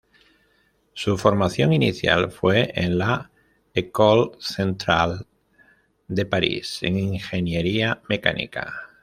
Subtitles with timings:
[0.93, 3.29] Su Formación inicial fue en la
[3.75, 5.19] École Centrale
[6.07, 8.87] de París, en Ingeniería Mecánica.